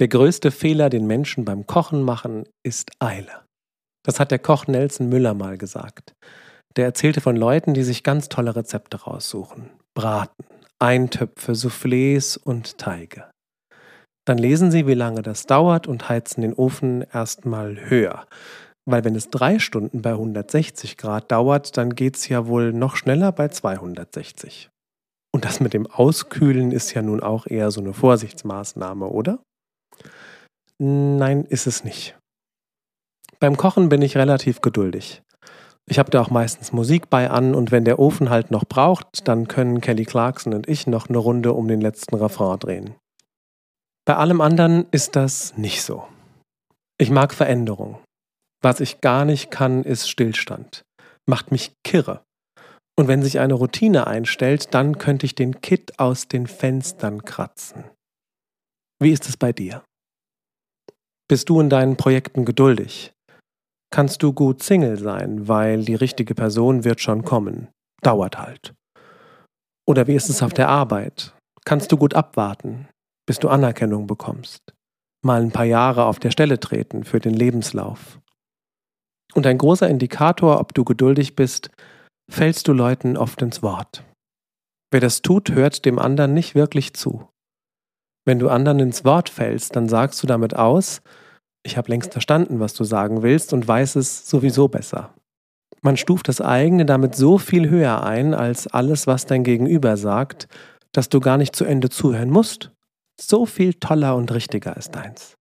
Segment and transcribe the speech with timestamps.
[0.00, 3.44] Der größte Fehler, den Menschen beim Kochen machen, ist Eile.
[4.04, 6.12] Das hat der Koch Nelson Müller mal gesagt.
[6.76, 9.70] Der erzählte von Leuten, die sich ganz tolle Rezepte raussuchen.
[9.94, 10.44] Braten,
[10.78, 13.28] Eintöpfe, Soufflés und Teige.
[14.24, 18.26] Dann lesen sie, wie lange das dauert und heizen den Ofen erstmal höher.
[18.88, 22.94] Weil wenn es drei Stunden bei 160 Grad dauert, dann geht es ja wohl noch
[22.94, 24.70] schneller bei 260.
[25.34, 29.40] Und das mit dem Auskühlen ist ja nun auch eher so eine Vorsichtsmaßnahme, oder?
[30.78, 32.16] Nein, ist es nicht.
[33.40, 35.22] Beim Kochen bin ich relativ geduldig.
[35.90, 39.26] Ich habe da auch meistens Musik bei an und wenn der Ofen halt noch braucht,
[39.26, 42.94] dann können Kelly Clarkson und ich noch eine Runde um den letzten Refrain drehen.
[44.04, 46.06] Bei allem anderen ist das nicht so.
[46.98, 47.98] Ich mag Veränderung.
[48.62, 50.82] Was ich gar nicht kann, ist Stillstand.
[51.26, 52.22] Macht mich kirre.
[52.98, 57.84] Und wenn sich eine Routine einstellt, dann könnte ich den Kitt aus den Fenstern kratzen.
[59.00, 59.84] Wie ist es bei dir?
[61.28, 63.12] Bist du in deinen Projekten geduldig?
[63.90, 67.68] Kannst du gut Single sein, weil die richtige Person wird schon kommen?
[68.02, 68.74] Dauert halt.
[69.86, 71.34] Oder wie ist es auf der Arbeit?
[71.66, 72.88] Kannst du gut abwarten,
[73.26, 74.72] bis du Anerkennung bekommst?
[75.22, 78.18] Mal ein paar Jahre auf der Stelle treten für den Lebenslauf.
[79.34, 81.70] Und ein großer Indikator, ob du geduldig bist,
[82.30, 84.02] fällst du Leuten oft ins Wort.
[84.90, 87.28] Wer das tut, hört dem anderen nicht wirklich zu.
[88.28, 91.00] Wenn du anderen ins Wort fällst, dann sagst du damit aus,
[91.64, 95.14] ich habe längst verstanden, was du sagen willst und weiß es sowieso besser.
[95.80, 100.46] Man stuft das eigene damit so viel höher ein als alles, was dein Gegenüber sagt,
[100.92, 102.70] dass du gar nicht zu Ende zuhören musst.
[103.18, 105.34] So viel toller und richtiger ist deins.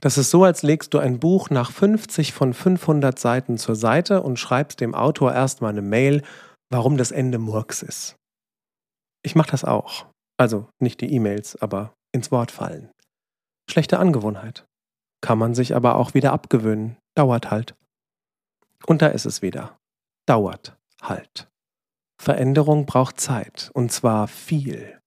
[0.00, 4.24] Das ist so, als legst du ein Buch nach 50 von 500 Seiten zur Seite
[4.24, 6.24] und schreibst dem Autor erstmal eine Mail,
[6.68, 8.16] warum das Ende Murks ist.
[9.24, 10.06] Ich mache das auch.
[10.36, 12.90] Also nicht die E-Mails, aber ins Wort fallen.
[13.70, 14.66] Schlechte Angewohnheit.
[15.20, 16.96] Kann man sich aber auch wieder abgewöhnen.
[17.14, 17.74] Dauert halt.
[18.86, 19.78] Und da ist es wieder.
[20.26, 21.48] Dauert halt.
[22.20, 23.70] Veränderung braucht Zeit.
[23.74, 24.98] Und zwar viel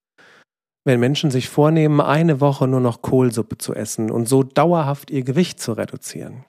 [0.84, 5.24] wenn Menschen sich vornehmen, eine Woche nur noch Kohlsuppe zu essen und so dauerhaft ihr
[5.24, 6.46] Gewicht zu reduzieren.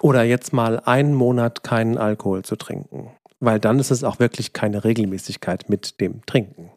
[0.00, 3.10] Oder jetzt mal einen Monat keinen Alkohol zu trinken,
[3.40, 6.70] weil dann ist es auch wirklich keine Regelmäßigkeit mit dem Trinken.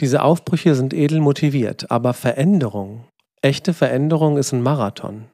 [0.00, 3.06] Diese Aufbrüche sind edel motiviert, aber Veränderung,
[3.40, 5.30] echte Veränderung ist ein Marathon.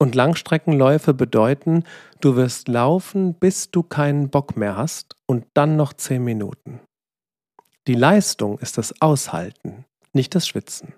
[0.00, 1.84] Und Langstreckenläufe bedeuten,
[2.20, 6.80] du wirst laufen, bis du keinen Bock mehr hast und dann noch zehn Minuten.
[7.88, 10.94] Die Leistung ist das Aushalten, nicht das Schwitzen.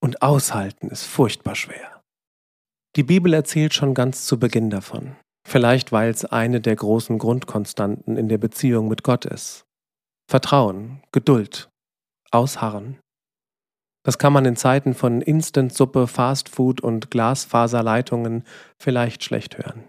[0.00, 2.02] Und Aushalten ist furchtbar schwer.
[2.96, 5.16] Die Bibel erzählt schon ganz zu Beginn davon,
[5.46, 9.65] vielleicht weil es eine der großen Grundkonstanten in der Beziehung mit Gott ist.
[10.28, 11.68] Vertrauen, Geduld,
[12.32, 12.98] Ausharren.
[14.04, 18.44] Das kann man in Zeiten von Instant-Suppe, Fastfood und Glasfaserleitungen
[18.80, 19.84] vielleicht schlecht hören.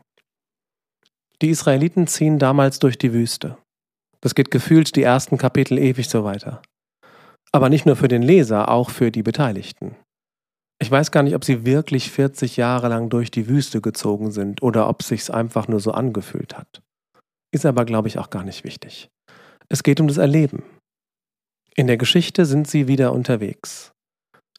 [1.41, 3.57] Die Israeliten ziehen damals durch die Wüste.
[4.21, 6.61] Das geht gefühlt die ersten Kapitel ewig so weiter.
[7.51, 9.95] Aber nicht nur für den Leser, auch für die Beteiligten.
[10.79, 14.61] Ich weiß gar nicht, ob sie wirklich 40 Jahre lang durch die Wüste gezogen sind
[14.61, 16.83] oder ob sich's einfach nur so angefühlt hat.
[17.51, 19.09] Ist aber, glaube ich, auch gar nicht wichtig.
[19.69, 20.63] Es geht um das Erleben.
[21.75, 23.91] In der Geschichte sind sie wieder unterwegs.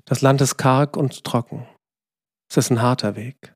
[0.05, 1.67] Das Land ist karg und trocken.
[2.51, 3.55] Es ist ein harter Weg.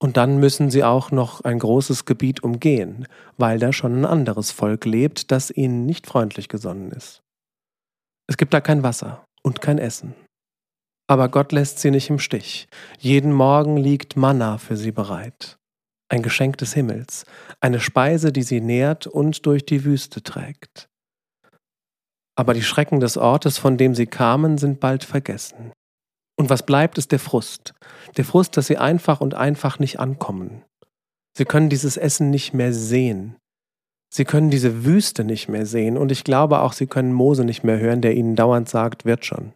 [0.00, 3.06] Und dann müssen sie auch noch ein großes Gebiet umgehen,
[3.38, 7.22] weil da schon ein anderes Volk lebt, das ihnen nicht freundlich gesonnen ist.
[8.26, 10.14] Es gibt da kein Wasser und kein Essen.
[11.06, 12.68] Aber Gott lässt sie nicht im Stich.
[12.98, 15.58] Jeden Morgen liegt Manna für sie bereit.
[16.14, 17.24] Ein Geschenk des Himmels,
[17.60, 20.88] eine Speise, die sie nährt und durch die Wüste trägt.
[22.36, 25.72] Aber die Schrecken des Ortes, von dem sie kamen, sind bald vergessen.
[26.38, 27.74] Und was bleibt, ist der Frust.
[28.16, 30.62] Der Frust, dass sie einfach und einfach nicht ankommen.
[31.36, 33.34] Sie können dieses Essen nicht mehr sehen.
[34.08, 37.64] Sie können diese Wüste nicht mehr sehen und ich glaube auch, sie können Mose nicht
[37.64, 39.52] mehr hören, der ihnen dauernd sagt, wird schon.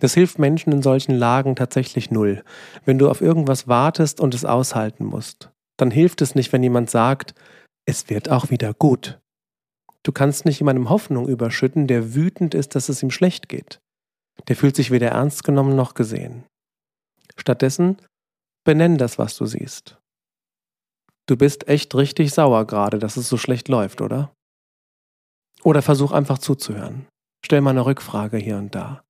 [0.00, 2.44] Das hilft Menschen in solchen Lagen tatsächlich null.
[2.84, 6.90] Wenn du auf irgendwas wartest und es aushalten musst, dann hilft es nicht, wenn jemand
[6.90, 7.34] sagt,
[7.86, 9.18] es wird auch wieder gut.
[10.02, 13.80] Du kannst nicht jemandem Hoffnung überschütten, der wütend ist, dass es ihm schlecht geht.
[14.48, 16.44] Der fühlt sich weder ernst genommen noch gesehen.
[17.36, 17.96] Stattdessen
[18.64, 19.98] benenn das, was du siehst.
[21.26, 24.32] Du bist echt richtig sauer gerade, dass es so schlecht läuft, oder?
[25.62, 27.06] Oder versuch einfach zuzuhören.
[27.44, 29.02] Stell mal eine Rückfrage hier und da.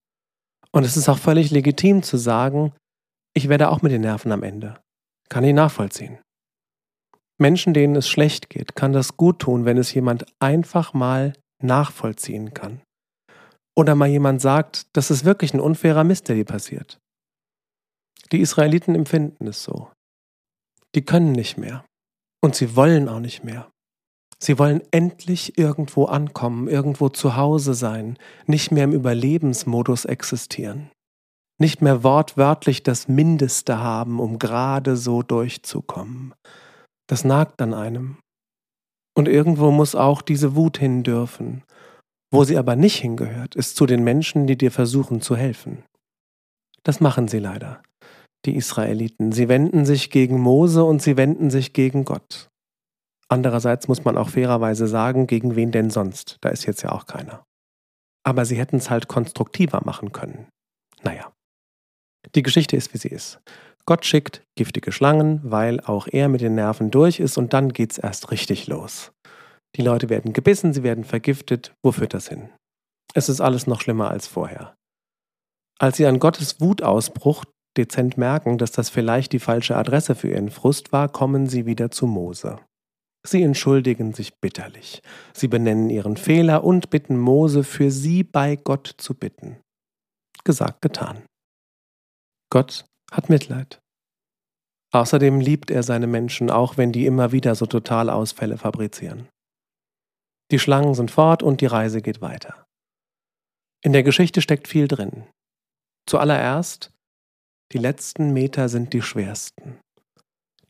[0.73, 2.73] Und es ist auch völlig legitim zu sagen,
[3.35, 4.81] ich werde auch mit den Nerven am Ende.
[5.29, 6.19] Kann ich nachvollziehen.
[7.39, 11.33] Menschen, denen es schlecht geht, kann das gut tun, wenn es jemand einfach mal
[11.63, 12.81] nachvollziehen kann
[13.77, 16.99] Oder mal jemand sagt, das ist wirklich ein unfairer Mist, der dir passiert.
[18.33, 19.91] Die Israeliten empfinden es so.
[20.95, 21.85] Die können nicht mehr.
[22.43, 23.71] Und sie wollen auch nicht mehr.
[24.41, 30.91] Sie wollen endlich irgendwo ankommen, irgendwo zu Hause sein, nicht mehr im Überlebensmodus existieren,
[31.59, 36.35] nicht mehr wortwörtlich das Mindeste haben, um gerade so durchzukommen.
[37.09, 38.19] Das nagt an einem.
[39.17, 41.65] Und irgendwo muss auch diese Wut hin dürfen.
[42.31, 45.83] Wo sie aber nicht hingehört, ist zu den Menschen, die dir versuchen zu helfen.
[46.85, 47.83] Das machen sie leider,
[48.45, 49.33] die Israeliten.
[49.33, 52.49] Sie wenden sich gegen Mose und sie wenden sich gegen Gott.
[53.29, 56.37] Andererseits muss man auch fairerweise sagen, gegen wen denn sonst?
[56.43, 57.45] Da ist jetzt ja auch keiner.
[58.25, 60.49] Aber sie hätten es halt konstruktiver machen können.
[61.03, 61.33] Naja.
[62.35, 63.41] Die Geschichte ist, wie sie ist.
[63.89, 67.97] Gott schickt giftige Schlangen, weil auch er mit den Nerven durch ist und dann geht's
[67.97, 69.13] erst richtig los.
[69.77, 71.73] Die Leute werden gebissen, sie werden vergiftet.
[71.83, 72.51] Wo führt das hin?
[73.15, 74.75] Es ist alles noch schlimmer als vorher.
[75.79, 77.47] Als sie an Gottes Wutausbruch
[77.79, 81.91] dezent merken, dass das vielleicht die falsche Adresse für ihren Frust war, kommen sie wieder
[81.91, 82.61] zu Mose.
[83.27, 85.01] Sie entschuldigen sich bitterlich.
[85.33, 89.63] Sie benennen ihren Fehler und bitten Mose, für sie bei Gott zu bitten.
[90.45, 91.23] Gesagt, getan.
[92.51, 93.81] Gott hat Mitleid.
[94.93, 99.29] Außerdem liebt er seine Menschen, auch wenn die immer wieder so Totalausfälle fabrizieren.
[100.51, 102.65] Die Schlangen sind fort und die Reise geht weiter.
[103.83, 105.25] In der Geschichte steckt viel drin.
[106.07, 106.91] Zuallererst,
[107.73, 109.79] die letzten Meter sind die schwersten.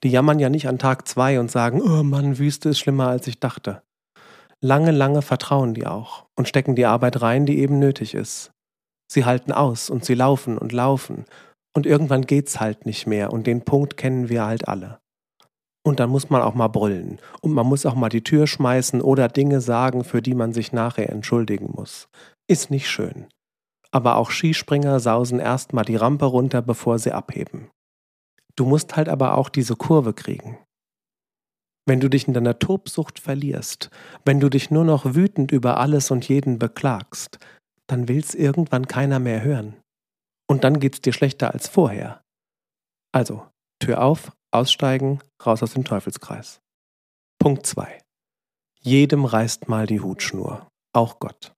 [0.02, 3.26] Die jammern ja nicht an Tag zwei und sagen, oh Mann, Wüste ist schlimmer als
[3.28, 3.82] ich dachte.
[4.60, 8.50] Lange, lange vertrauen die auch und stecken die Arbeit rein, die eben nötig ist.
[9.10, 11.24] Sie halten aus und sie laufen und laufen
[11.78, 14.98] und irgendwann geht's halt nicht mehr und den Punkt kennen wir halt alle.
[15.86, 19.00] Und dann muss man auch mal brüllen und man muss auch mal die Tür schmeißen
[19.00, 22.08] oder Dinge sagen, für die man sich nachher entschuldigen muss.
[22.48, 23.28] Ist nicht schön.
[23.92, 27.70] Aber auch Skispringer sausen erst mal die Rampe runter, bevor sie abheben.
[28.56, 30.58] Du musst halt aber auch diese Kurve kriegen.
[31.86, 33.90] Wenn du dich in deiner Tobsucht verlierst,
[34.24, 37.38] wenn du dich nur noch wütend über alles und jeden beklagst,
[37.86, 39.76] dann will's irgendwann keiner mehr hören.
[40.48, 42.22] Und dann geht's dir schlechter als vorher.
[43.12, 43.46] Also,
[43.80, 46.60] Tür auf, aussteigen, raus aus dem Teufelskreis.
[47.38, 48.00] Punkt 2.
[48.80, 51.52] Jedem reißt mal die Hutschnur, auch Gott.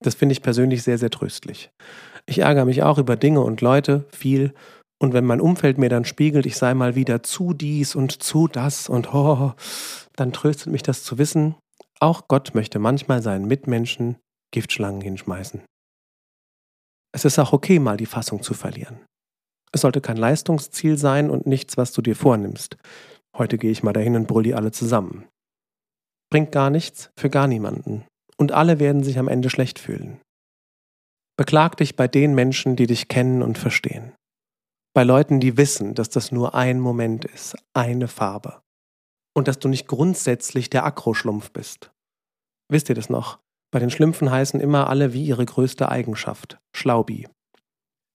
[0.00, 1.70] Das finde ich persönlich sehr, sehr tröstlich.
[2.26, 4.54] Ich ärgere mich auch über Dinge und Leute viel
[5.00, 8.48] und wenn mein Umfeld mir dann spiegelt, ich sei mal wieder zu dies und zu
[8.48, 9.54] das und ho,
[10.16, 11.54] dann tröstet mich das zu wissen,
[12.00, 14.16] auch Gott möchte manchmal seinen Mitmenschen
[14.50, 15.62] Giftschlangen hinschmeißen.
[17.18, 19.00] Es ist auch okay, mal die Fassung zu verlieren.
[19.72, 22.76] Es sollte kein Leistungsziel sein und nichts, was du dir vornimmst.
[23.36, 25.26] Heute gehe ich mal dahin und brüll die alle zusammen.
[26.30, 28.04] Bringt gar nichts für gar niemanden.
[28.36, 30.20] Und alle werden sich am Ende schlecht fühlen.
[31.36, 34.12] Beklag dich bei den Menschen, die dich kennen und verstehen.
[34.94, 38.60] Bei Leuten, die wissen, dass das nur ein Moment ist, eine Farbe.
[39.34, 41.90] Und dass du nicht grundsätzlich der Akroschlumpf bist.
[42.70, 43.40] Wisst ihr das noch?
[43.70, 46.58] Bei den Schlümpfen heißen immer alle wie ihre größte Eigenschaft.
[46.74, 47.28] Schlaubi.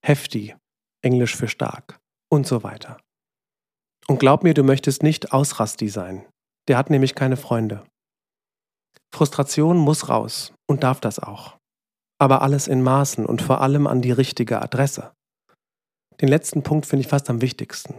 [0.04, 0.56] Hefti.
[1.02, 2.00] Englisch für stark.
[2.32, 2.98] Und so weiter.
[4.08, 6.26] Und glaub mir, du möchtest nicht Ausrasti sein.
[6.68, 7.84] Der hat nämlich keine Freunde.
[9.14, 11.58] Frustration muss raus und darf das auch.
[12.20, 15.14] Aber alles in Maßen und vor allem an die richtige Adresse.
[16.22, 17.96] Den letzten Punkt finde ich fast am wichtigsten.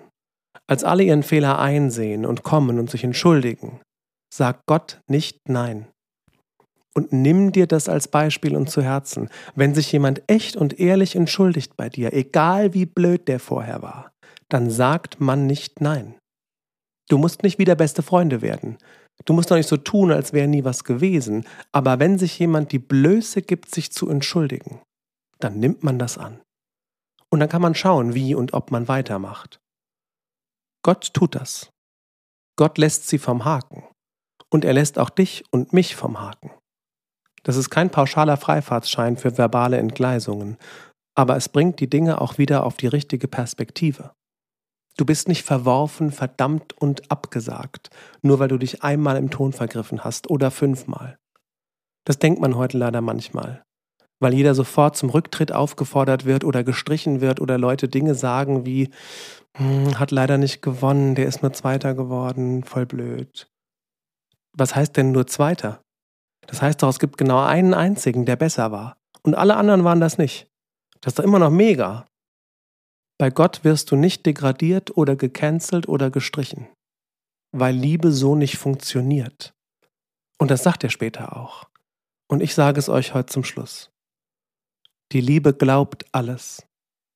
[0.67, 3.81] Als alle ihren Fehler einsehen und kommen und sich entschuldigen,
[4.33, 5.87] sagt Gott nicht Nein.
[6.97, 9.29] Und nimm dir das als Beispiel und zu Herzen.
[9.57, 14.13] Wenn sich jemand echt und ehrlich entschuldigt bei dir, egal wie blöd der vorher war,
[14.49, 16.15] dann sagt man nicht Nein.
[17.09, 18.79] Du musst nicht wieder beste Freunde werden.
[19.25, 21.45] Du musst doch nicht so tun, als wäre nie was gewesen.
[21.73, 24.81] Aber wenn sich jemand die Blöße gibt, sich zu entschuldigen,
[25.39, 26.41] dann nimmt man das an.
[27.31, 29.61] Und dann kann man schauen, wie und ob man weitermacht.
[30.83, 31.71] Gott tut das.
[32.57, 33.85] Gott lässt sie vom Haken.
[34.51, 36.51] Und er lässt auch dich und mich vom Haken.
[37.45, 40.57] Das ist kein pauschaler Freifahrtsschein für verbale Entgleisungen,
[41.15, 44.11] aber es bringt die Dinge auch wieder auf die richtige Perspektive.
[44.97, 47.91] Du bist nicht verworfen, verdammt und abgesagt,
[48.23, 51.19] nur weil du dich einmal im Ton vergriffen hast oder fünfmal.
[52.05, 53.65] Das denkt man heute leider manchmal
[54.25, 58.89] weil jeder sofort zum Rücktritt aufgefordert wird oder gestrichen wird oder Leute Dinge sagen wie,
[59.57, 63.49] hm, hat leider nicht gewonnen, der ist nur Zweiter geworden, voll blöd.
[64.57, 65.83] Was heißt denn nur Zweiter?
[66.47, 68.97] Das heißt doch, es gibt genau einen einzigen, der besser war.
[69.23, 70.49] Und alle anderen waren das nicht.
[71.01, 72.07] Das ist doch immer noch mega.
[73.19, 76.69] Bei Gott wirst du nicht degradiert oder gecancelt oder gestrichen,
[77.53, 79.55] weil Liebe so nicht funktioniert.
[80.39, 81.69] Und das sagt er später auch.
[82.29, 83.91] Und ich sage es euch heute zum Schluss.
[85.13, 86.67] Die Liebe glaubt alles.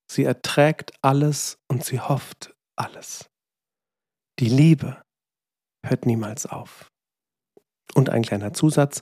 [0.09, 3.29] Sie erträgt alles und sie hofft alles.
[4.39, 5.01] Die Liebe
[5.85, 6.89] hört niemals auf.
[7.95, 9.01] Und ein kleiner Zusatz,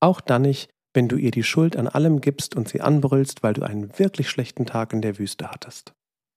[0.00, 3.52] auch dann nicht, wenn du ihr die Schuld an allem gibst und sie anbrüllst, weil
[3.52, 5.92] du einen wirklich schlechten Tag in der Wüste hattest.